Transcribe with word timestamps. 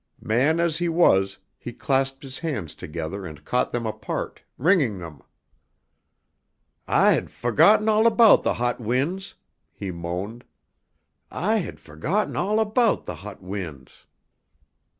Man 0.19 0.59
as 0.59 0.79
he 0.79 0.89
was 0.89 1.37
he 1.59 1.71
clasped 1.73 2.23
his 2.23 2.39
hands 2.39 2.73
together 2.73 3.23
and 3.23 3.45
caught 3.45 3.71
them 3.71 3.85
apart, 3.85 4.41
wringing 4.57 4.97
them. 4.97 5.21
"I 6.87 7.11
had 7.11 7.29
forgotten 7.29 7.87
all 7.87 8.07
about 8.07 8.41
the 8.41 8.55
hot 8.55 8.79
winds!" 8.81 9.35
he 9.71 9.91
moaned. 9.91 10.43
"I 11.29 11.57
had 11.57 11.79
forgotten 11.79 12.35
all 12.35 12.59
about 12.59 13.05
the 13.05 13.17
hot 13.21 13.43
winds!" 13.43 14.07